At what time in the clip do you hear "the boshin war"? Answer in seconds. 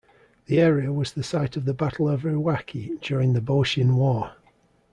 3.33-4.31